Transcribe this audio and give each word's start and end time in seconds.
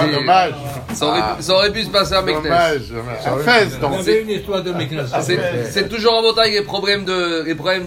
Ah, 0.00 0.06
dommage. 0.18 0.54
Ça 0.94 1.06
aurait, 1.06 1.20
pu- 1.36 1.42
ça 1.42 1.52
aurait 1.54 1.72
pu 1.72 1.82
se 1.84 1.88
passer 1.90 2.14
à 2.14 2.22
Meknes. 2.22 2.42
Dommage. 2.42 2.88
dommage. 2.88 3.26
À 3.26 3.36
Fès, 3.38 3.78
donc. 3.78 3.92
On 3.94 3.98
avait 4.00 4.22
une 4.22 4.30
histoire 4.30 4.62
de 4.62 4.72
Meknes. 4.72 5.04
C'est 5.22 5.38
c'est 5.70 5.88
toujours 5.88 6.14
en 6.14 6.22
montagne 6.22 6.52
les 6.52 6.62
problèmes 6.62 7.04
de 7.04 7.42
les 7.46 7.54
problèmes 7.54 7.86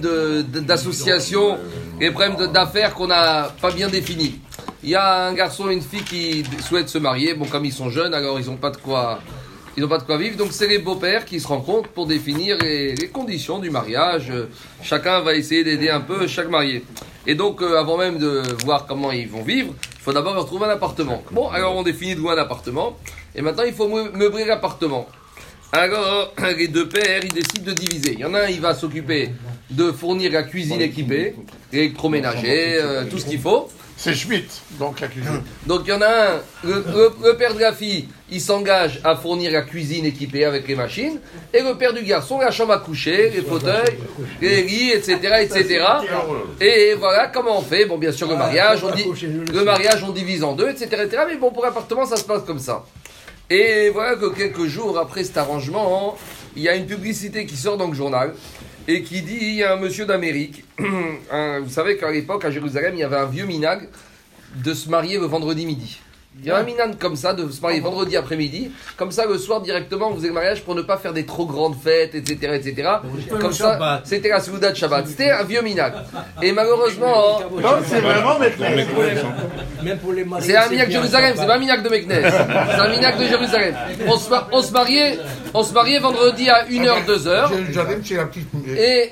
d'association, 0.62 1.57
les 1.99 2.12
problèmes 2.12 2.52
d'affaires 2.52 2.94
qu'on 2.94 3.07
n'a 3.07 3.52
pas 3.62 3.71
bien 3.71 3.88
définis. 3.89 4.39
Il 4.84 4.89
y 4.89 4.96
a 4.96 5.28
un 5.28 5.34
garçon 5.34 5.70
et 5.70 5.73
une 5.73 5.81
fille 5.81 6.04
qui 6.04 6.44
souhaitent 6.62 6.89
se 6.89 6.97
marier. 6.97 7.34
Bon, 7.36 7.46
comme 7.46 7.65
ils 7.65 7.71
sont 7.73 7.89
jeunes, 7.89 8.14
alors 8.14 8.40
ils 8.40 8.48
n'ont 8.48 8.58
pas 8.58 8.70
de 8.70 8.78
quoi. 8.78 9.20
Ils 9.76 9.82
n'ont 9.82 9.90
pas 9.90 9.98
de 9.98 10.04
quoi 10.04 10.18
vivre, 10.18 10.38
donc 10.38 10.50
c'est 10.52 10.68
les 10.68 10.78
beaux-pères 10.78 11.26
qui 11.26 11.40
se 11.40 11.48
rencontrent 11.48 11.90
pour 11.90 12.06
définir 12.06 12.58
les, 12.62 12.94
les 12.94 13.08
conditions 13.08 13.58
du 13.58 13.72
mariage. 13.72 14.32
Chacun 14.84 15.22
va 15.22 15.34
essayer 15.34 15.64
d'aider 15.64 15.90
un 15.90 16.02
peu 16.02 16.27
chaque 16.27 16.48
marié. 16.50 16.84
Et 17.26 17.35
donc, 17.35 17.62
euh, 17.62 17.80
avant 17.80 17.98
même 17.98 18.17
de 18.17 18.41
voir 18.66 18.85
comment 18.85 19.12
ils 19.12 19.27
vont 19.30 19.44
vivre, 19.44 19.73
il 19.95 20.02
faut 20.02 20.12
d'abord 20.13 20.34
leur 20.34 20.45
trouver 20.45 20.66
un 20.66 20.70
appartement. 20.71 21.23
Bon, 21.31 21.48
alors 21.49 21.76
on 21.76 21.84
définit 21.84 22.16
d'où 22.16 22.30
un 22.30 22.38
appartement, 22.38 22.98
et 23.35 23.41
maintenant 23.41 23.63
il 23.66 23.73
faut 23.73 23.88
meu- 23.88 24.11
meubler 24.13 24.45
l'appartement. 24.45 25.07
Alors, 25.71 26.34
les 26.57 26.67
deux 26.67 26.88
pères, 26.89 27.21
ils 27.23 27.31
décident 27.34 27.65
de 27.65 27.73
diviser. 27.73 28.13
Il 28.13 28.20
y 28.20 28.25
en 28.25 28.34
a 28.34 28.41
un, 28.41 28.48
il 28.49 28.59
va 28.62 28.75
s'occuper 28.75 29.29
de 29.71 29.91
fournir 29.91 30.31
la 30.31 30.43
cuisine 30.43 30.81
équipée, 30.81 31.35
l'électroménager, 31.71 32.75
euh, 32.79 33.05
tout 33.09 33.17
ce 33.20 33.26
qu'il 33.26 33.40
faut. 33.40 33.70
C'est 34.03 34.13
Schmitt, 34.16 34.52
donc 34.71 34.99
la 34.99 35.07
cuisine. 35.07 35.41
Donc 35.66 35.84
il 35.85 35.91
y 35.91 35.93
en 35.93 36.02
a 36.02 36.07
un, 36.07 36.41
le, 36.66 36.73
le- 36.93 37.12
le 37.23 37.38
père 37.38 37.53
de 37.53 37.59
la 37.62 37.71
fille, 37.71 38.09
il 38.29 38.41
s'engage 38.41 38.99
à 39.02 39.16
fournir 39.16 39.49
la 39.49 39.62
cuisine 39.62 40.05
équipée 40.05 40.43
avec 40.43 40.67
les 40.67 40.76
machines, 40.76 41.21
et 41.53 41.62
le 41.62 41.76
père 41.77 41.93
du 41.93 42.03
garçon, 42.03 42.38
la 42.39 42.52
chambre 42.52 42.73
à 42.73 42.79
coucher, 42.79 43.29
les 43.29 43.41
fauteuils, 43.41 43.98
les 44.41 44.63
lits, 44.63 44.91
etc., 44.91 45.20
etc. 45.39 45.85
Et 46.59 46.95
voilà 46.95 47.27
comment 47.27 47.59
on 47.59 47.62
fait. 47.62 47.85
Bon, 47.85 47.98
bien 47.98 48.12
sûr, 48.12 48.27
le 48.27 48.35
mariage, 48.35 48.84
on, 48.84 48.91
dit, 48.93 49.05
le 49.53 49.63
mariage, 49.63 50.04
on 50.04 50.12
divise 50.12 50.43
en 50.43 50.51
deux, 50.51 50.67
etc., 50.67 51.04
etc. 51.05 51.23
Mais 51.29 51.38
bon, 51.38 51.51
pour 51.51 51.63
l'appartement, 51.63 52.05
ça 52.05 52.17
se 52.17 52.26
passe 52.26 52.43
comme 52.43 52.59
ça. 52.59 52.84
Et 53.49 53.90
voilà 53.90 54.15
que 54.17 54.26
quelques 54.35 54.65
jours 54.65 54.99
après 54.99 55.23
cet 55.23 55.38
arrangement, 55.38 56.18
il 56.57 56.63
y 56.63 56.68
a 56.68 56.76
une 56.76 56.87
publicité 56.87 57.46
qui 57.46 57.55
sort 57.55 57.77
dans 57.77 57.87
le 57.87 57.93
journal 57.93 58.34
et 58.87 59.03
qui 59.03 59.21
dit 59.21 59.37
il 59.39 59.55
y 59.55 59.63
a 59.63 59.73
un 59.73 59.77
monsieur 59.77 60.05
d'Amérique. 60.05 60.63
vous 60.79 61.70
savez 61.70 61.98
qu'à 61.98 62.12
l'époque, 62.12 62.45
à 62.45 62.51
Jérusalem, 62.51 62.93
il 62.95 62.99
y 62.99 63.03
avait 63.03 63.17
un 63.17 63.25
vieux 63.25 63.45
minag 63.45 63.87
de 64.64 64.73
se 64.73 64.90
marier 64.90 65.17
le 65.17 65.25
vendredi 65.25 65.66
midi. 65.66 66.00
Il 66.39 66.48
y 66.48 66.52
a 66.52 66.58
un 66.58 66.64
minag 66.64 66.98
comme 66.98 67.16
ça, 67.16 67.34
de 67.34 67.50
se 67.50 67.62
marier 67.62 67.80
vendredi 67.80 68.17
après-midi. 68.17 68.72
Comme 68.98 69.12
ça, 69.12 69.26
le 69.26 69.38
soir, 69.38 69.62
directement, 69.62 70.09
on 70.12 70.16
faisait 70.16 70.28
le 70.30 70.34
mariage 70.34 70.64
pour 70.64 70.73
ne 70.75 70.81
pas 70.81 70.98
faire 70.98 71.14
des 71.14 71.25
trop 71.25 71.45
grandes 71.45 71.75
fêtes, 71.81 72.16
etc. 72.16 72.53
etc. 72.56 72.90
Comme 73.40 73.53
ça, 73.53 74.02
c'était 74.03 74.30
la 74.30 74.40
Souda 74.42 74.72
de 74.72 74.75
Shabbat. 74.75 75.08
C'était 75.08 75.30
un 75.30 75.44
vieux 75.44 75.62
minag. 75.62 75.94
Et 76.42 76.52
malheureusement, 76.52 77.40
Non, 77.62 77.70
c'est 77.86 78.00
vraiment 78.02 78.40
maintenant. 78.40 78.66
Même 79.84 79.98
pour 80.00 80.14
les 80.14 80.23
mariés. 80.25 80.48
c'est 80.48 80.58
un 80.58 80.70
minac 80.70 80.88
de 80.88 80.92
Jérusalem, 80.94 81.34
c'est 81.38 81.45
pas 81.45 81.56
un 81.56 81.59
minac 81.59 81.84
de 81.84 81.90
Meknes. 81.90 82.09
C'est 82.12 82.80
un 82.81 82.90
minac 82.90 83.18
de 83.20 83.25
Jérusalem. 83.25 83.75
On 84.08 84.18
se, 84.18 84.30
ma- 84.30 84.47
on 84.52 84.62
se 84.62 84.72
mariait, 84.72 85.20
on 85.53 85.64
se 85.64 85.73
mariait 85.73 86.00
vendredi 86.00 86.50
à 86.50 86.66
1h, 86.66 87.06
2h. 87.06 87.50
Jérusalem, 87.53 88.02
c'est 88.03 88.16
la 88.16 88.25
petite. 88.25 88.47
Et 88.68 89.12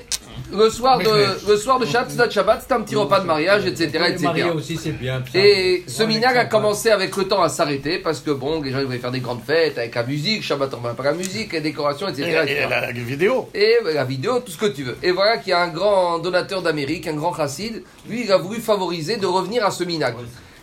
le 0.52 0.70
soir 0.70 0.98
de, 0.98 1.48
le 1.48 1.56
soir 1.56 1.78
de 1.78 1.86
Shabbat, 1.86 2.30
Shabbat, 2.30 2.62
c'était 2.62 2.74
un 2.74 2.80
petit 2.82 2.96
repas 2.96 3.20
de 3.20 3.26
mariage, 3.26 3.66
etc. 3.66 4.04
Etc. 4.08 4.24
mariés 4.24 4.50
aussi, 4.50 4.76
c'est 4.76 4.92
bien. 4.92 5.22
ça. 5.30 5.38
Et 5.38 5.84
ce 5.86 6.02
minag 6.02 6.36
a 6.36 6.44
commencé 6.44 6.90
avec 6.90 7.16
le 7.16 7.24
temps 7.24 7.42
à 7.42 7.48
s'arrêter 7.48 7.98
parce 7.98 8.20
que 8.20 8.30
bon, 8.30 8.60
les 8.60 8.70
gens 8.70 8.78
ils 8.78 8.86
voulaient 8.86 8.98
faire 8.98 9.10
des 9.10 9.20
grandes 9.20 9.42
fêtes 9.42 9.78
avec 9.78 9.94
la 9.94 10.04
musique, 10.04 10.42
Shabbat 10.42 10.72
on 10.74 10.80
va 10.80 10.94
pas 10.94 11.04
la 11.04 11.12
musique, 11.12 11.52
les 11.52 11.60
décorations, 11.60 12.08
etc. 12.08 12.24
Et, 12.24 12.52
etc. 12.52 12.66
et 12.66 12.68
la 12.68 12.92
vidéo. 12.92 13.48
Et 13.54 13.76
la 13.94 14.04
vidéo, 14.04 14.40
tout 14.40 14.52
ce 14.52 14.58
que 14.58 14.66
tu 14.66 14.82
veux. 14.84 14.96
Et 15.02 15.10
voilà 15.10 15.38
qu'il 15.38 15.50
y 15.50 15.54
a 15.54 15.62
un 15.62 15.68
grand 15.68 16.18
donateur 16.18 16.62
d'Amérique, 16.62 17.06
un 17.06 17.14
grand 17.14 17.34
chassid, 17.34 17.82
lui, 18.08 18.24
il 18.24 18.32
a 18.32 18.38
voulu 18.38 18.60
favoriser 18.60 19.16
de 19.16 19.26
revenir 19.26 19.64
à 19.64 19.70
ce 19.70 19.84
minag. 19.84 20.14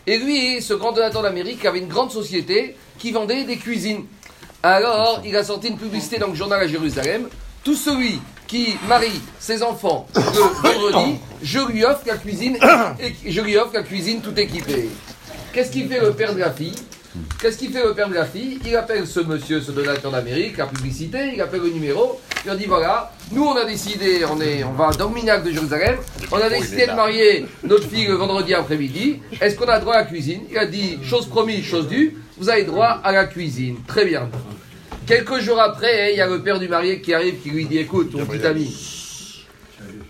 Et 0.06 0.18
lui, 0.18 0.62
ce 0.62 0.74
grand 0.74 0.92
donateur 0.92 1.22
d'Amérique, 1.22 1.64
avait 1.64 1.78
une 1.78 1.88
grande 1.88 2.10
société 2.10 2.76
qui 2.98 3.12
vendait 3.12 3.44
des 3.44 3.56
cuisines. 3.56 4.04
Alors, 4.62 5.22
il 5.24 5.36
a 5.36 5.44
sorti 5.44 5.68
une 5.68 5.78
publicité 5.78 6.18
dans 6.18 6.28
le 6.28 6.34
journal 6.34 6.60
à 6.60 6.66
Jérusalem. 6.66 7.28
Tout 7.64 7.74
celui 7.74 8.20
qui 8.50 8.76
marie 8.88 9.20
ses 9.38 9.62
enfants 9.62 10.08
le 10.16 10.22
vendredi, 10.68 11.18
je 11.40 11.60
lui 11.70 11.84
offre 11.84 12.02
la 12.04 12.16
cuisine, 12.16 12.58
et 13.00 13.30
je 13.30 13.40
lui 13.40 13.56
offre 13.56 13.74
la 13.74 13.84
cuisine 13.84 14.20
tout 14.20 14.36
équipée. 14.38 14.90
Qu'est-ce 15.52 15.70
qu'il 15.70 15.88
fait 15.88 16.00
le 16.00 16.12
père 16.12 16.34
de 16.34 16.40
la 16.40 16.50
fille? 16.50 16.74
Qu'est-ce 17.40 17.58
qu'il 17.58 17.72
fait 17.72 17.84
le 17.84 17.94
père 17.94 18.08
de 18.08 18.14
la 18.14 18.24
fille? 18.24 18.58
Il 18.66 18.74
appelle 18.74 19.06
ce 19.06 19.20
monsieur, 19.20 19.60
ce 19.60 19.70
donateur 19.70 20.10
d'Amérique, 20.10 20.56
la 20.56 20.66
publicité, 20.66 21.30
il 21.34 21.40
appelle 21.40 21.60
le 21.60 21.70
numéro, 21.70 22.20
il 22.44 22.48
leur 22.48 22.56
dit 22.56 22.66
voilà, 22.66 23.12
nous 23.30 23.44
on 23.44 23.54
a 23.56 23.64
décidé, 23.64 24.24
on, 24.28 24.40
est, 24.40 24.64
on 24.64 24.72
va 24.72 24.90
dans 24.90 25.08
le 25.08 25.14
Minac 25.14 25.44
de 25.44 25.52
Jérusalem, 25.52 25.98
on 26.32 26.36
a 26.38 26.48
décidé 26.48 26.86
de 26.86 26.92
marier 26.92 27.46
notre 27.62 27.88
fille 27.88 28.06
le 28.06 28.14
vendredi 28.14 28.52
après-midi, 28.54 29.20
est-ce 29.40 29.54
qu'on 29.54 29.68
a 29.68 29.78
droit 29.78 29.94
à 29.94 30.00
la 30.00 30.06
cuisine? 30.06 30.42
Il 30.50 30.58
a 30.58 30.66
dit 30.66 30.98
chose 31.04 31.26
promise, 31.26 31.64
chose 31.64 31.86
due, 31.86 32.16
vous 32.36 32.48
avez 32.48 32.64
droit 32.64 33.00
à 33.04 33.12
la 33.12 33.26
cuisine. 33.26 33.76
Très 33.86 34.04
bien. 34.04 34.28
Quelques 35.10 35.40
jours 35.40 35.60
après, 35.60 36.12
il 36.12 36.18
y 36.18 36.20
a 36.20 36.28
le 36.28 36.40
père 36.40 36.60
du 36.60 36.68
marié 36.68 37.00
qui 37.00 37.12
arrive 37.12 37.40
qui 37.42 37.50
lui 37.50 37.64
dit 37.66 37.78
écoute, 37.78 38.14
mon 38.14 38.24
petit 38.24 38.46
ami, 38.46 38.72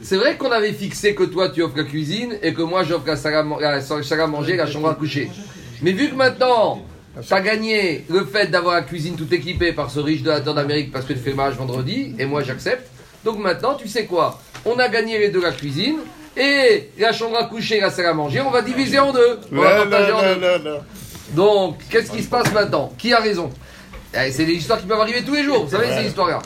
c'est 0.03 0.16
vrai 0.16 0.37
qu'on 0.37 0.53
avait 0.53 0.75
fixé 0.75 1.15
que 1.15 1.22
toi 1.22 1.49
tu 1.49 1.62
offres 1.62 1.78
la 1.78 1.84
cuisine 1.84 2.37
et 2.43 2.53
que 2.53 2.61
moi 2.61 2.84
j'offre 2.84 3.06
la 3.06 3.16
salle 3.16 3.34
à, 3.34 4.27
manger, 4.27 4.56
la 4.56 4.66
chambre 4.66 4.91
à 4.91 4.94
coucher. 4.94 5.31
Mais 5.81 5.93
vu 5.93 6.11
que 6.11 6.15
maintenant 6.16 6.84
tu 7.27 7.33
as 7.33 7.41
gagné 7.41 8.05
le 8.11 8.27
fait 8.27 8.49
d'avoir 8.49 8.75
la 8.75 8.83
cuisine 8.83 9.16
tout 9.16 9.33
équipée 9.34 9.72
par 9.72 9.91
ce 9.91 10.00
riche 10.00 10.22
donateur 10.22 10.53
d'Amérique 10.53 10.93
parce 10.93 11.06
que 11.06 11.15
tu 11.15 11.19
fais 11.19 11.31
le 11.31 11.37
mariage 11.37 11.56
vendredi 11.56 12.15
et 12.19 12.27
moi 12.27 12.43
j'accepte. 12.43 12.87
Donc 13.25 13.38
maintenant 13.38 13.77
tu 13.77 13.88
sais 13.88 14.05
quoi? 14.05 14.38
On 14.67 14.78
a 14.78 14.91
gagné 14.91 15.19
les 15.19 15.31
deux 15.31 15.41
la 15.41 15.53
cuisine 15.53 15.97
et 16.37 16.91
la 16.99 17.15
chambre 17.15 17.38
à 17.38 17.44
coucher 17.44 17.78
et 17.78 17.81
la 17.81 17.91
salle 17.91 18.05
à 18.05 18.12
manger, 18.12 18.43
on 18.43 18.50
va 18.50 18.61
diviser 18.61 18.99
en 18.99 19.15
deux. 19.15 19.41
On 19.50 19.62
va 19.62 19.82
Non, 19.82 19.91
partager 19.91 20.12
en 20.12 20.17
non, 20.17 20.34
deux. 20.34 20.41
non, 20.41 20.59
non, 20.59 20.71
non. 20.72 20.81
Donc, 21.32 21.78
qu'est-ce 21.88 22.11
qui 22.11 22.22
se 22.22 22.28
passe 22.28 22.53
maintenant? 22.53 22.93
Qui 22.99 23.15
a 23.15 23.21
raison? 23.21 23.50
Eh, 23.50 23.89
C'est 24.12 24.44
des 24.44 24.54
histoires 24.54 24.81
qui 24.81 24.87
peuvent 24.87 25.00
arriver 25.00 25.22
tous 25.22 25.34
les 25.34 25.44
jours, 25.44 25.65
vous 25.65 25.71
savez, 25.71 25.87
ces 25.94 26.06
histoires-là. 26.09 26.41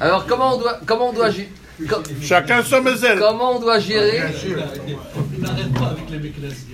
Alors, 0.00 0.26
comment 0.26 0.54
on 0.54 0.58
doit, 0.58 0.78
comment 0.86 1.08
on 1.10 1.12
doit, 1.12 1.30
gé- 1.30 1.48
co- 1.88 2.02
Chacun 2.22 2.62
son 2.62 2.82
mesel. 2.82 3.18
comment 3.18 3.56
on 3.56 3.58
doit 3.60 3.78
gérer 3.78 4.22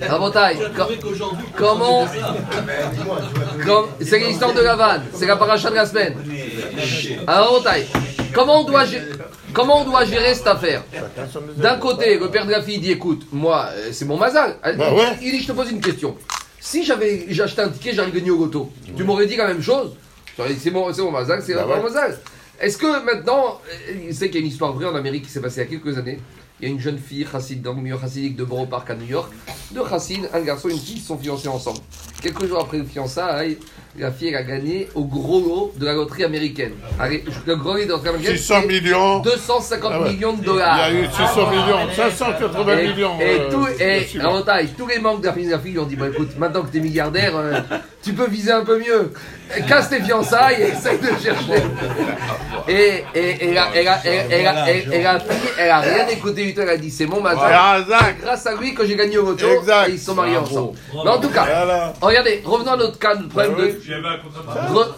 la 0.00 0.19
bataille 0.19 0.59
Comment 1.56 2.06
comme- 3.65 3.87
C'est 4.00 4.19
l'histoire 4.19 4.53
de 4.53 4.61
la 4.61 4.77
vanne, 4.77 5.03
c'est 5.15 5.27
la 5.27 5.37
paracha 5.37 5.71
de 5.71 5.75
la 5.77 5.87
semaine. 5.87 6.15
Alors, 7.27 7.62
bataille, 7.62 7.87
comment 8.34 8.61
on 8.61 8.65
doit, 8.65 8.84
gé- 8.84 9.03
comment 9.53 9.81
on 9.83 9.84
doit 9.84 10.05
gérer 10.05 10.34
cette 10.34 10.47
affaire? 10.47 10.83
D'un 11.56 11.77
côté, 11.77 12.19
le 12.19 12.28
père 12.31 12.44
de 12.47 12.50
la 12.50 12.62
fille 12.62 12.78
dit 12.78 12.91
écoute, 12.91 13.27
moi, 13.33 13.69
euh, 13.73 13.89
c'est 13.93 14.05
mon 14.05 14.17
mazal. 14.19 14.56
Bah 14.62 14.93
ouais. 14.93 15.17
Il 15.23 15.31
dit 15.33 15.41
je 15.43 15.47
te 15.47 15.53
pose 15.53 15.71
une 15.71 15.81
question. 15.81 16.17
Si 16.61 16.83
j'avais 16.84 17.27
acheté 17.43 17.61
un 17.62 17.69
ticket, 17.69 17.93
j'aurais 17.94 18.11
gagné 18.11 18.31
au 18.31 18.39
loto, 18.39 18.71
tu 18.97 19.05
m'aurais 19.05 19.27
dit 19.27 19.37
la 19.37 19.47
même 19.49 19.62
chose? 19.62 19.93
J'aurais 20.37 20.53
dit 20.55 20.61
c'est 20.61 20.71
mon, 20.71 20.93
c'est 20.93 21.03
mon 21.03 21.11
mazal, 21.11 21.43
c'est 21.43 21.55
Bah 21.55 21.65
mon 21.67 21.75
ouais. 21.75 21.83
mazal. 21.83 22.19
Est-ce 22.61 22.78
que 22.78 23.05
maintenant, 23.05 23.61
euh, 23.69 23.93
il 24.09 24.15
sait 24.15 24.27
qu'il 24.27 24.37
y 24.37 24.39
a 24.39 24.47
une 24.47 24.50
histoire 24.53 24.72
vraie 24.72 24.87
en 24.87 24.95
Amérique 24.95 25.25
qui 25.25 25.31
s'est 25.31 25.41
passée 25.41 25.62
il 25.62 25.72
y 25.72 25.77
a 25.77 25.81
quelques 25.81 25.99
années? 25.99 26.19
Il 26.60 26.69
y 26.69 26.70
a 26.70 26.72
une 26.75 26.81
jeune 26.81 26.98
fille, 26.98 27.26
chassid, 27.31 27.60
dans 27.62 27.72
le 27.72 27.82
milieu 27.82 27.98
chassidique 28.00 28.37
de 28.37 28.44
Borough 28.44 28.69
Park 28.69 28.88
à 28.88 28.94
New 28.94 29.06
York. 29.06 29.31
Deux 29.72 29.82
chassides, 29.88 30.28
un 30.32 30.41
garçon 30.41 30.69
et 30.69 30.72
une 30.72 30.78
fille, 30.78 31.00
sont 31.00 31.19
fiancés 31.19 31.48
ensemble. 31.48 31.81
Quelques 32.22 32.47
jours 32.47 32.60
après 32.60 32.78
le 32.78 32.84
fiançailles, 32.84 33.59
la 33.98 34.10
fille 34.12 34.28
elle 34.28 34.37
a 34.37 34.42
gagné 34.44 34.88
au 34.94 35.04
gros 35.04 35.41
lot 35.41 35.72
de 35.76 35.84
la 35.84 35.93
loterie 35.94 36.25
américaine. 36.25 36.72
Allez, 36.98 37.25
le 37.47 37.56
gros 37.56 37.75
lot 37.75 37.78
de 37.82 37.88
la 37.88 37.94
loterie 37.97 38.09
américaine, 38.10 38.37
600 38.37 38.54
c'est 38.62 38.66
millions. 38.69 39.19
250 39.20 39.93
Ah 39.94 40.00
ouais. 40.03 40.12
millions 40.12 40.32
de 40.32 40.38
Il 40.38 40.43
y 40.43 40.47
dollars. 40.47 40.75
a 40.81 40.93
eu 40.93 41.04
600 41.06 41.50
millions, 41.50 41.93
580 41.94 42.78
Et, 42.78 42.87
millions. 42.88 43.20
et 43.20 43.25
euh, 43.25 43.50
tout- 43.50 43.69
et 43.82 44.66
tous 44.78 44.87
les 44.87 44.98
membres 45.00 45.20
de 45.20 45.26
la 45.26 45.32
famille 45.32 45.47
de 45.48 45.53
la 45.53 45.59
fille 45.59 45.78
ont 45.78 45.84
dit 45.87 45.97
Bon, 45.97 46.06
écoute, 46.10 46.38
maintenant 46.38 46.62
que 46.62 46.70
tu 46.70 46.78
es 46.78 46.81
milliardaire, 46.81 47.32
euh, 47.37 47.60
tu 48.03 48.12
peux 48.14 48.28
viser 48.28 48.53
un 48.53 48.64
peu 48.64 48.78
mieux. 48.78 49.12
Casse 49.69 49.91
tes 49.91 50.00
fiançailles 50.00 50.62
et 50.62 50.66
essaye 50.69 50.98
de 50.98 51.06
chercher. 51.22 51.62
Et, 52.69 53.04
et, 53.14 53.44
et 53.48 53.53
la, 53.54 53.76
et 53.76 53.84
la- 53.84 54.00
et- 54.06 54.41
et 54.41 54.43
la- 54.43 54.72
et- 54.72 54.87
et 54.93 55.03
la 55.03 55.20
fille, 55.20 55.50
elle 55.59 55.70
a 55.70 55.81
rien 55.81 56.09
écouté 56.09 56.44
du 56.47 56.55
tout. 56.55 56.60
Elle 56.60 56.69
a 56.71 56.77
dit 56.77 56.91
C'est 56.91 57.06
mon 57.06 57.21
mazal. 57.21 57.84
Grâce 58.22 58.47
à 58.47 58.55
lui 58.55 58.75
que 58.75 58.84
j'ai 58.87 58.97
gagné 58.97 59.19
au 59.19 59.27
loto 59.27 59.47
Exact. 59.47 59.88
ils 59.91 59.99
sont 59.99 60.15
mariés 60.15 60.37
ensemble. 60.37 60.78
Mais 60.93 61.10
en 61.10 61.21
tout 61.21 61.31
cas, 61.31 61.93
regardez, 62.00 62.43
revenons 62.44 62.72
à 62.72 62.77
notre 62.77 62.99
cas, 62.99 63.15
notre 63.15 63.28
problème 63.28 63.55
de. 63.56 63.62
Re- 64.73 64.88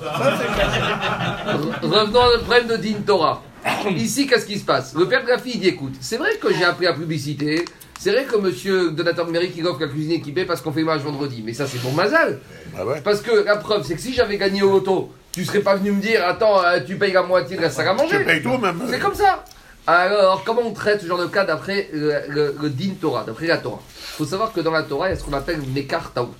Re- 0.66 1.82
Revenons 1.82 2.20
à 2.20 2.26
notre 2.26 2.44
problème 2.44 2.66
de 2.68 2.76
Din 2.76 3.00
Torah. 3.06 3.42
Ici, 3.90 4.26
qu'est-ce 4.26 4.46
qui 4.46 4.58
se 4.58 4.64
passe 4.64 4.94
Le 4.94 5.08
père 5.08 5.24
de 5.24 5.28
la 5.28 5.38
fille 5.38 5.58
dit 5.58 5.68
écoute, 5.68 5.94
c'est 6.00 6.16
vrai 6.18 6.36
que 6.40 6.52
j'ai 6.54 6.64
appris 6.64 6.84
la 6.84 6.92
publicité, 6.92 7.64
c'est 7.98 8.12
vrai 8.12 8.24
que 8.24 8.36
monsieur 8.36 8.90
donateur 8.92 9.26
numérique 9.26 9.54
il 9.56 9.66
offre 9.66 9.80
la 9.80 9.88
cuisine 9.88 10.12
équipée 10.12 10.44
parce 10.44 10.60
qu'on 10.60 10.72
fait 10.72 10.84
match 10.84 11.00
vendredi, 11.00 11.42
mais 11.44 11.52
ça 11.52 11.66
c'est 11.66 11.78
pour 11.78 11.92
Mazal. 11.92 12.38
Ah. 12.78 12.82
Parce 13.02 13.20
que 13.22 13.44
la 13.44 13.56
preuve, 13.56 13.82
c'est 13.84 13.94
que 13.94 14.00
si 14.00 14.12
j'avais 14.14 14.36
gagné 14.38 14.62
au 14.62 14.70
loto, 14.70 15.10
tu 15.32 15.44
serais 15.44 15.60
pas 15.60 15.74
venu 15.74 15.90
me 15.92 16.00
dire 16.00 16.24
attends, 16.24 16.62
euh, 16.64 16.78
tu 16.86 16.96
payes 16.96 17.12
la 17.12 17.22
moitié 17.24 17.56
de 17.56 17.62
la 17.62 17.70
salle 17.70 17.88
à 17.88 17.94
manger. 17.94 18.20
payes 18.20 18.42
tout 18.42 18.56
même. 18.56 18.80
C'est 18.88 19.00
comme 19.00 19.14
ça. 19.14 19.44
Alors, 19.86 20.42
comment 20.44 20.62
on 20.64 20.72
traite 20.72 21.02
ce 21.02 21.06
genre 21.06 21.18
de 21.20 21.26
cas 21.26 21.44
d'après 21.44 21.88
le, 21.92 22.12
le- 22.28 22.56
le 22.60 22.70
Din 22.70 22.94
Torah, 23.00 23.22
d'après 23.24 23.46
la 23.46 23.58
Torah? 23.58 23.80
Il 23.88 24.16
faut 24.16 24.24
savoir 24.24 24.52
que 24.52 24.60
dans 24.60 24.72
la 24.72 24.82
Torah, 24.82 25.08
il 25.08 25.10
y 25.10 25.12
a 25.14 25.18
ce 25.18 25.22
qu'on 25.24 25.32
appelle 25.32 25.60
une 25.62 25.72
Mekar 25.72 26.12
Taout. 26.12 26.34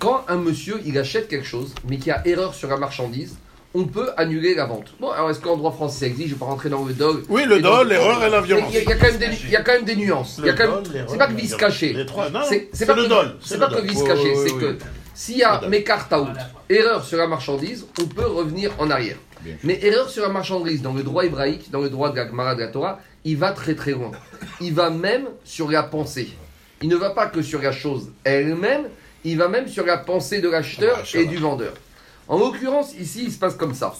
Quand 0.00 0.24
un 0.28 0.36
monsieur, 0.36 0.80
il 0.84 0.98
achète 0.98 1.28
quelque 1.28 1.46
chose, 1.46 1.74
mais 1.88 1.96
qu'il 1.98 2.08
y 2.08 2.10
a 2.10 2.26
erreur 2.26 2.54
sur 2.54 2.68
la 2.68 2.76
marchandise, 2.76 3.36
on 3.74 3.84
peut 3.84 4.10
annuler 4.16 4.54
la 4.56 4.66
vente. 4.66 4.94
Bon, 5.00 5.10
alors 5.10 5.30
est-ce 5.30 5.38
qu'en 5.40 5.56
droit 5.56 5.70
français 5.72 6.00
ça 6.00 6.06
existe? 6.06 6.28
Je 6.28 6.34
ne 6.34 6.38
vais 6.38 6.40
pas 6.40 6.46
rentrer 6.46 6.68
dans 6.70 6.84
le 6.84 6.92
dog. 6.92 7.22
Oui, 7.28 7.44
le 7.46 7.60
dol, 7.60 7.88
l'erreur 7.88 8.22
et 8.24 8.28
la 8.30 8.40
Il 8.40 8.48
y, 8.48 8.52
a- 8.52 8.56
violence. 8.56 8.70
il 8.74 8.82
y 8.82 8.92
a 8.92 8.96
quand 8.96 9.06
même 9.06 9.16
des, 9.18 9.26
il 9.44 9.50
y 9.50 9.56
a 9.56 9.62
quand 9.62 9.72
même 9.72 9.84
des 9.84 9.96
nuances. 9.96 10.36
Il 10.40 10.46
y 10.46 10.50
a 10.50 10.52
quand 10.54 10.64
même- 10.66 10.76
Le 10.78 10.82
dol, 10.82 10.92
l'erreur, 10.92 11.10
c'est 11.10 11.18
pas 11.18 11.26
que 11.28 11.32
vice 11.34 11.54
caché. 11.54 11.96
C'est 12.72 12.86
pas 12.86 12.94
le 12.94 13.04
que- 13.04 13.08
dol. 13.08 13.36
C'est 13.40 13.58
pas 13.58 13.68
que 13.68 13.80
vice 13.80 14.02
caché, 14.02 14.34
c'est 14.34 14.52
oui, 14.52 14.60
que 14.60 14.66
oui. 14.66 14.78
S'il 15.24 15.36
y 15.36 15.44
a 15.44 15.60
Mekartaout, 15.68 16.34
erreur 16.68 17.04
sur 17.04 17.16
la 17.16 17.28
marchandise, 17.28 17.86
on 18.00 18.06
peut 18.06 18.26
revenir 18.26 18.72
en 18.80 18.90
arrière. 18.90 19.18
Mais 19.62 19.78
erreur 19.80 20.10
sur 20.10 20.24
la 20.24 20.28
marchandise, 20.28 20.82
dans 20.82 20.94
le 20.94 21.04
droit 21.04 21.24
hébraïque, 21.24 21.70
dans 21.70 21.80
le 21.80 21.90
droit 21.90 22.10
de 22.10 22.16
la 22.16 22.26
Gemara 22.26 22.56
de 22.56 22.62
la 22.62 22.66
Torah, 22.66 22.98
il 23.24 23.36
va 23.36 23.52
très 23.52 23.76
très 23.76 23.92
loin. 23.92 24.10
Il 24.60 24.74
va 24.74 24.90
même 24.90 25.28
sur 25.44 25.70
la 25.70 25.84
pensée. 25.84 26.32
Il 26.80 26.88
ne 26.88 26.96
va 26.96 27.10
pas 27.10 27.28
que 27.28 27.40
sur 27.40 27.62
la 27.62 27.70
chose 27.70 28.10
elle-même, 28.24 28.88
il 29.22 29.38
va 29.38 29.46
même 29.46 29.68
sur 29.68 29.86
la 29.86 29.96
pensée 29.96 30.40
de 30.40 30.48
l'acheteur 30.48 30.98
Ah, 31.00 31.06
ça 31.06 31.20
et 31.20 31.26
du 31.26 31.36
vendeur. 31.36 31.74
En 32.26 32.36
l'occurrence, 32.36 32.92
ici, 32.96 33.22
il 33.26 33.30
se 33.30 33.38
passe 33.38 33.54
comme 33.54 33.74
ça. 33.74 33.94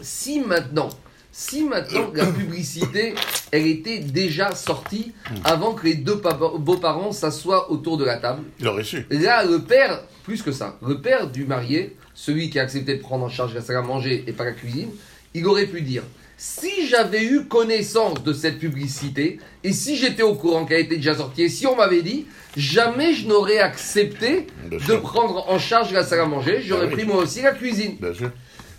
Si 0.00 0.40
maintenant, 0.40 0.88
si 1.36 1.64
maintenant 1.64 2.12
la 2.14 2.26
publicité, 2.26 3.12
elle 3.50 3.66
était 3.66 3.98
déjà 3.98 4.54
sortie 4.54 5.12
avant 5.42 5.74
que 5.74 5.84
les 5.84 5.94
deux 5.94 6.14
beaux-parents 6.14 7.10
s'assoient 7.10 7.72
autour 7.72 7.98
de 7.98 8.04
la 8.04 8.18
table, 8.18 8.44
Il 8.60 8.68
aurait 8.68 8.84
su. 8.84 9.04
Là, 9.10 9.44
le 9.44 9.60
père, 9.62 10.02
plus 10.22 10.42
que 10.42 10.52
ça, 10.52 10.78
le 10.86 11.00
père 11.00 11.28
du 11.28 11.44
marié, 11.44 11.96
celui 12.14 12.50
qui 12.50 12.60
a 12.60 12.62
accepté 12.62 12.94
de 12.94 13.00
prendre 13.00 13.24
en 13.24 13.28
charge 13.28 13.52
la 13.52 13.62
salle 13.62 13.78
à 13.78 13.82
manger 13.82 14.22
et 14.28 14.32
pas 14.32 14.44
la 14.44 14.52
cuisine, 14.52 14.90
il 15.34 15.44
aurait 15.48 15.66
pu 15.66 15.82
dire 15.82 16.04
si 16.36 16.86
j'avais 16.86 17.24
eu 17.24 17.46
connaissance 17.46 18.22
de 18.22 18.32
cette 18.32 18.60
publicité 18.60 19.40
et 19.64 19.72
si 19.72 19.96
j'étais 19.96 20.22
au 20.22 20.36
courant 20.36 20.64
qu'elle 20.64 20.82
était 20.82 20.96
déjà 20.96 21.16
sortie 21.16 21.42
et 21.42 21.48
si 21.48 21.66
on 21.66 21.74
m'avait 21.74 22.02
dit, 22.02 22.26
jamais 22.56 23.12
je 23.12 23.26
n'aurais 23.26 23.58
accepté 23.58 24.46
de 24.70 24.96
prendre 24.96 25.50
en 25.50 25.58
charge 25.58 25.92
la 25.92 26.04
salle 26.04 26.20
à 26.20 26.26
manger, 26.26 26.62
j'aurais 26.64 26.90
pris 26.90 27.04
moi 27.04 27.16
aussi 27.16 27.42
la 27.42 27.52
cuisine. 27.52 27.96
Bien 28.00 28.14
sûr. 28.14 28.30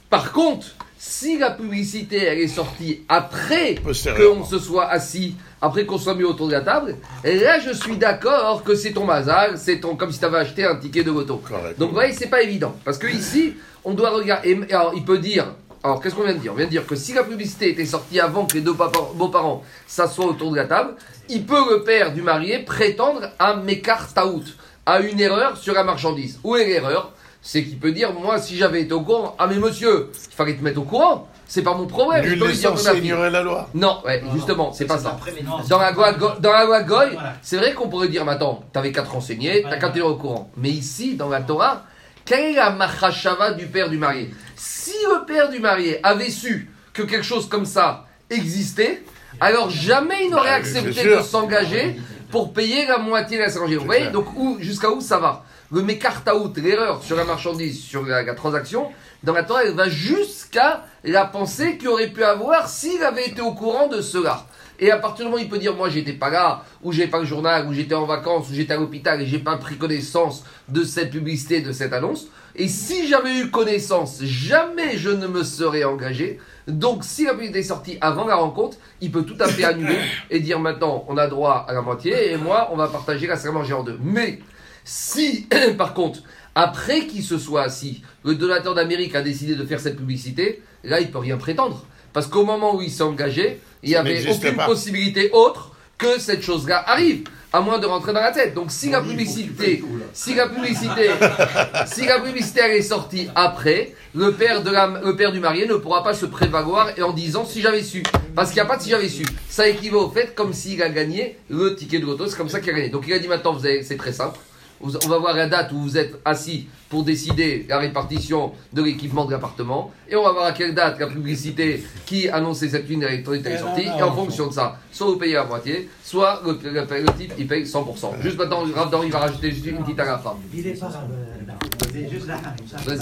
Par 0.10 0.32
contre, 0.32 0.68
si 0.98 1.38
la 1.38 1.52
publicité 1.52 2.18
elle 2.24 2.40
est 2.40 2.48
sortie 2.48 3.02
après 3.10 3.76
qu'on 4.16 4.44
se 4.46 4.60
soit 4.60 4.88
assis, 4.88 5.36
après 5.62 5.86
qu'on 5.86 5.98
soit 5.98 6.16
mis 6.16 6.24
autour 6.24 6.48
de 6.48 6.54
la 6.54 6.62
table, 6.62 6.96
et 7.24 7.38
là 7.40 7.60
je 7.60 7.72
suis 7.74 7.98
d'accord 7.98 8.64
que 8.64 8.76
c'est 8.76 8.94
ton 8.94 9.06
mazal, 9.06 9.58
c'est 9.58 9.80
ton 9.80 9.96
comme 9.96 10.12
si 10.12 10.20
tu 10.20 10.26
avais 10.26 10.38
acheté 10.38 10.66
un 10.66 10.76
ticket 10.76 11.04
de 11.04 11.12
moto. 11.12 11.42
Donc 11.78 11.90
vous 11.90 11.96
voyez, 11.96 12.14
c'est 12.14 12.30
pas 12.30 12.42
évident. 12.42 12.76
Parce 12.86 12.98
que 12.98 13.08
ici, 13.08 13.54
on 13.84 13.94
doit 13.94 14.10
regarder. 14.12 14.52
et- 14.70 14.74
Alors 14.74 14.94
il 14.96 15.04
peut 15.04 15.20
dire. 15.20 15.48
Alors 15.84 16.02
qu'est-ce 16.02 16.16
qu'on 16.16 16.24
vient 16.24 16.34
de 16.34 16.40
dire? 16.40 16.52
On 16.52 16.56
vient 16.56 16.66
de 16.66 16.72
dire 16.72 16.88
que 16.88 16.96
si 16.96 17.14
la 17.14 17.24
publicité 17.24 17.70
était 17.70 17.86
sortie 17.86 18.20
avant 18.20 18.46
que 18.48 18.56
les 18.56 18.62
deux 18.62 18.74
beaux-parents 18.74 19.64
s'assoient 19.86 20.26
autour 20.26 20.50
de 20.52 20.56
la 20.56 20.66
table, 20.66 20.96
il 21.30 21.46
peut 21.46 21.62
le 21.70 21.84
père 21.84 22.12
du 22.12 22.24
marié 22.24 22.60
prétendre 22.60 23.30
à 23.38 23.56
Mekar 23.56 24.12
Taout, 24.12 24.44
à 24.88 25.00
une 25.02 25.20
erreur 25.20 25.58
sur 25.58 25.76
la 25.76 25.84
marchandise. 25.84 26.40
Où 26.44 26.56
est 26.56 26.66
l'erreur? 26.66 27.12
C'est 27.48 27.64
qu'il 27.64 27.78
peut 27.78 27.92
dire 27.92 28.12
moi 28.12 28.40
si 28.40 28.58
j'avais 28.58 28.82
été 28.82 28.94
au 28.94 29.02
courant, 29.02 29.36
ah 29.38 29.46
mais 29.46 29.58
monsieur, 29.58 30.10
il 30.32 30.36
fallait 30.36 30.56
te 30.56 30.64
mettre 30.64 30.80
au 30.80 30.84
courant. 30.84 31.28
C'est 31.48 31.62
pas 31.62 31.76
mon 31.76 31.86
problème. 31.86 32.24
Je 32.26 32.30
Nul 32.32 32.40
peux 32.40 32.48
lui 32.48 32.58
dire 32.58 32.74
ignorer 32.96 33.30
la 33.30 33.44
loi. 33.44 33.70
Non, 33.76 34.02
ouais, 34.04 34.24
justement, 34.34 34.74
c'est 34.74 34.86
pas 34.86 34.98
ça. 34.98 35.16
Non, 35.46 35.60
Dans 35.70 35.78
la 35.78 35.92
loi, 35.92 36.14
Go- 36.14 36.32
dans 36.40 36.52
la 36.52 36.66
loi 36.66 36.82
Goy, 36.82 37.12
Voilà. 37.14 37.34
c'est 37.44 37.58
vrai 37.58 37.74
qu'on 37.74 37.88
pourrait 37.88 38.08
dire, 38.08 38.26
mais 38.26 38.32
attends, 38.32 38.64
t'avais 38.74 38.92
qu'à 38.92 39.04
te 39.04 39.10
renseigner, 39.12 39.62
t'as 39.62 39.78
qu'à 39.78 39.90
te 39.90 39.94
tenir 39.94 40.08
au 40.08 40.16
courant. 40.16 40.50
Mais 40.58 40.70
ici, 40.72 41.14
dans 41.14 41.30
la 41.30 41.42
Torah, 41.42 41.84
quelle 42.26 42.46
est 42.54 42.56
la 42.56 42.72
machashava 42.72 43.52
du 43.52 43.68
père 43.68 43.92
du 43.92 44.00
marié? 44.00 44.34
Si 44.56 44.94
le 45.08 45.24
père 45.28 45.50
du 45.52 45.60
marié 45.60 46.00
avait 46.02 46.32
su 46.32 46.72
que 46.94 47.04
quelque 47.04 47.22
chose 47.24 47.48
comme 47.48 47.66
ça 47.66 48.06
existait, 48.32 49.04
alors 49.40 49.70
jamais 49.70 50.26
il 50.26 50.32
n'aurait 50.32 50.50
Bah 50.50 50.56
accepté 50.56 51.04
de 51.16 51.20
s'engager 51.22 51.96
pour 52.36 52.52
payer 52.52 52.86
la 52.86 52.98
moitié 52.98 53.38
de 53.38 53.44
la 53.44 53.78
Vous 53.78 53.86
voyez, 53.86 54.02
clair. 54.02 54.12
donc 54.12 54.26
où, 54.36 54.58
jusqu'à 54.60 54.90
où 54.90 55.00
ça 55.00 55.20
va 55.20 55.46
Le 55.72 55.82
mécartaout, 55.82 56.52
l'erreur 56.58 57.02
sur 57.02 57.16
la 57.16 57.24
marchandise, 57.24 57.82
sur 57.82 58.06
la, 58.06 58.24
la 58.24 58.34
transaction, 58.34 58.90
dans 59.24 59.32
la 59.32 59.44
Torah, 59.44 59.64
elle 59.64 59.74
va 59.74 59.88
jusqu'à 59.88 60.84
la 61.06 61.24
pensée 61.24 61.78
qu'il 61.78 61.88
aurait 61.88 62.10
pu 62.10 62.26
avoir 62.26 62.68
s'il 62.68 63.02
avait 63.04 63.28
été 63.28 63.40
au 63.42 63.54
courant 63.54 63.88
de 63.88 64.02
cela. 64.02 64.46
Et 64.80 64.92
à 64.92 64.98
partir 64.98 65.26
du 65.26 65.32
moment 65.32 65.42
où 65.42 65.46
il 65.46 65.50
peut 65.50 65.58
dire, 65.58 65.76
moi 65.76 65.90
j'étais 65.90 66.14
pas 66.14 66.30
là, 66.30 66.64
ou 66.84 66.92
j'ai 66.92 67.08
pas 67.08 67.20
le 67.20 67.26
journal, 67.26 67.68
ou 67.68 67.74
j'étais 67.74 67.96
en 67.96 68.06
vacances, 68.06 68.50
ou 68.50 68.54
j'étais 68.54 68.74
à 68.74 68.78
l'hôpital 68.78 69.22
et 69.22 69.26
j'ai 69.26 69.40
pas 69.40 69.58
pris 69.58 69.78
connaissance 69.78 70.44
de 70.70 70.84
cette 70.84 71.12
publicité, 71.12 71.62
de 71.62 71.72
cette 71.72 71.94
annonce. 71.94 72.28
Et 72.56 72.68
si 72.68 73.08
j'avais 73.08 73.40
eu 73.40 73.52
connaissance, 73.52 74.24
jamais 74.24 74.98
je 74.98 75.10
ne 75.10 75.28
me 75.28 75.44
serais 75.44 75.84
engagé. 75.84 76.40
Donc 76.68 77.04
si 77.04 77.26
la 77.26 77.34
publicité 77.34 77.60
est 77.60 77.64
sortie 77.64 77.98
avant 78.02 78.26
la 78.28 78.36
rencontre, 78.36 78.78
il 79.02 79.12
peut 79.12 79.24
tout 79.24 79.38
à 79.40 79.48
fait 79.48 79.66
annuler 79.66 79.98
et 80.30 80.40
dire 80.40 80.60
maintenant 80.60 81.06
on 81.08 81.18
a 81.18 81.28
droit 81.28 81.66
à 81.68 81.74
la 81.74 81.82
moitié 81.82 82.32
et 82.32 82.38
moi 82.38 82.70
on 82.72 82.78
va 82.78 82.88
partager 82.88 83.28
la 83.28 83.36
salle 83.36 83.52
manger 83.52 83.74
en 83.74 83.84
deux. 83.84 84.00
Mais 84.02 84.40
si, 84.84 85.48
par 85.78 85.94
contre, 85.94 86.20
après 86.56 87.08
qu'il 87.08 87.24
se 87.24 87.38
soit 87.38 87.64
assis, 87.64 88.02
le 88.24 88.36
donateur 88.36 88.74
d'Amérique 88.74 89.14
a 89.16 89.22
décidé 89.22 89.56
de 89.56 89.66
faire 89.66 89.82
cette 89.82 89.98
publicité, 89.98 90.64
là, 90.86 91.02
il 91.02 91.12
peut 91.12 91.18
rien 91.18 91.38
prétendre. 91.38 91.86
Parce 92.16 92.28
qu'au 92.28 92.46
moment 92.46 92.74
où 92.78 92.82
il 92.82 92.90
s'est 92.90 93.04
engagé, 93.04 93.60
il 93.84 93.90
n'y 93.90 93.96
avait 93.98 94.26
aucune 94.32 94.56
pas. 94.56 94.66
possibilité 94.66 95.32
autre 95.34 95.74
que 95.98 96.18
cette 96.18 96.42
chose-là 96.42 96.82
arrive, 96.88 97.26
à 97.52 97.60
moins 97.60 97.78
de 97.78 97.86
rentrer 97.86 98.14
dans 98.14 98.22
la 98.22 98.32
tête. 98.32 98.54
Donc 98.54 98.72
si 98.72 98.90
la 98.90 99.02
publicité, 99.02 99.84
si 100.14 100.34
la 100.34 100.48
publicité, 100.48 101.10
si 101.86 102.06
la 102.06 102.22
publicité 102.22 102.62
elle 102.64 102.78
est 102.78 102.82
sortie 102.84 103.28
après, 103.36 103.94
le 104.14 104.32
père, 104.32 104.64
de 104.64 104.72
la, 104.72 105.02
le 105.04 105.18
père 105.18 105.34
du 105.34 105.42
marié 105.42 105.68
ne 105.68 105.76
pourra 105.76 106.06
pas 106.06 106.14
se 106.14 106.26
prévaloir 106.26 106.98
et 106.98 107.02
en 107.02 107.12
disant 107.12 107.44
si 107.44 107.60
j'avais 107.62 107.84
su. 107.84 108.02
Parce 108.34 108.52
qu'il 108.52 108.62
n'y 108.62 108.66
a 108.66 108.70
pas 108.70 108.78
de 108.78 108.84
si 108.84 108.92
j'avais 108.92 109.10
su. 109.10 109.26
Ça 109.50 109.68
équivaut 109.68 110.06
au 110.06 110.10
fait 110.10 110.34
comme 110.34 110.54
s'il 110.54 110.82
a 110.84 110.88
gagné 110.88 111.38
le 111.50 111.76
ticket 111.76 112.00
de 112.00 112.06
loto, 112.06 112.28
c'est 112.28 112.38
comme 112.38 112.48
ça 112.48 112.62
qu'il 112.62 112.70
a 112.70 112.76
gagné. 112.76 112.88
Donc 112.88 113.04
il 113.10 113.14
a 113.14 113.20
dit 113.20 113.28
maintenant, 113.28 113.60
c'est 113.60 113.98
très 113.98 114.14
simple. 114.14 114.40
Vous- 114.86 114.98
On 115.06 115.10
va 115.10 115.18
voir 115.18 115.36
la 115.36 115.48
date 115.48 115.72
où 115.72 115.80
vous 115.80 115.98
êtes 115.98 116.16
assis 116.24 116.68
pour 116.90 117.04
décider 117.04 117.66
la 117.68 117.80
répartition 117.80 118.54
de 118.72 118.82
l'équipement 118.84 119.26
de 119.26 119.32
l'appartement. 119.32 119.92
Et 120.08 120.16
on 120.16 120.24
va 120.24 120.32
voir 120.32 120.46
à 120.46 120.52
quelle 120.52 120.76
date 120.76 121.00
la 121.00 121.08
publicité 121.08 121.84
qui 122.06 122.30
annonçait 122.30 122.70
cette 122.70 122.88
ligne 122.88 123.02
électronique 123.02 123.46
est 123.48 123.58
sortie. 123.58 123.82
Et 123.86 124.02
en 124.04 124.14
fonction 124.14 124.48
de 124.48 124.54
ça, 124.54 124.78
soit 124.92 125.08
vous 125.08 125.18
payez 125.18 125.34
la 125.34 125.46
moitié, 125.46 125.90
soit 126.04 126.42
le, 126.46 126.52
le- 126.72 126.82
le 126.82 127.14
type 127.18 127.34
il 127.40 127.48
paye 127.48 127.64
100%. 127.66 128.22
Juste 128.22 128.38
maintenant, 128.38 128.64
Rav 128.76 128.94
il 129.04 129.12
va 129.12 129.20
rajouter 129.20 129.52
juste 129.52 129.66
une 129.66 129.78
petite 129.84 130.00
à 130.00 130.06
la 130.06 130.18
fin. 130.20 130.36
Il 130.54 130.68
est 130.68 130.80
pas. 130.80 130.86
euh, 130.88 131.54
C'est 131.92 132.10
juste 132.10 132.28
là. 132.28 132.38
Vas-y. 132.86 133.00